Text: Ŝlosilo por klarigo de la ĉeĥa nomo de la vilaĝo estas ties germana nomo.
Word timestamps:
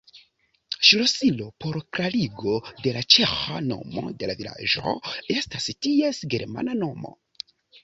Ŝlosilo 0.87 1.49
por 1.65 1.77
klarigo 1.97 2.55
de 2.87 2.95
la 2.97 3.03
ĉeĥa 3.17 3.61
nomo 3.67 4.05
de 4.23 4.31
la 4.33 4.39
vilaĝo 4.41 4.97
estas 5.37 5.71
ties 5.87 6.25
germana 6.35 6.79
nomo. 6.83 7.17